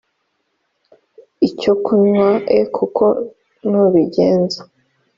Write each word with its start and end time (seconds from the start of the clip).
icyo 1.47 1.73
kunywa 1.83 2.31
e 2.57 2.59
kuko 2.75 3.03
nubigenza 3.69 4.59